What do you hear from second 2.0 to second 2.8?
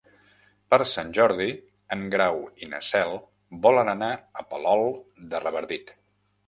Grau i